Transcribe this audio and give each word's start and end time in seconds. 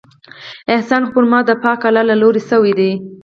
احسان 0.73 1.01
خو 1.07 1.11
پر 1.15 1.23
ما 1.31 1.39
د 1.45 1.51
پاک 1.63 1.79
الله 1.87 2.03
له 2.09 2.15
لورې 2.21 2.41
شوى 2.49 2.73
دى. 2.79 2.91